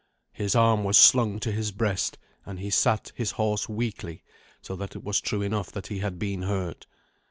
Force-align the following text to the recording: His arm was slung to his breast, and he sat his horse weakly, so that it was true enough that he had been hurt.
His 0.33 0.55
arm 0.55 0.83
was 0.83 0.97
slung 0.97 1.37
to 1.41 1.51
his 1.51 1.71
breast, 1.71 2.17
and 2.43 2.57
he 2.59 2.71
sat 2.71 3.11
his 3.13 3.33
horse 3.33 3.69
weakly, 3.69 4.23
so 4.59 4.75
that 4.75 4.95
it 4.95 5.03
was 5.03 5.21
true 5.21 5.43
enough 5.43 5.71
that 5.73 5.85
he 5.85 5.99
had 5.99 6.17
been 6.17 6.41
hurt. 6.41 6.87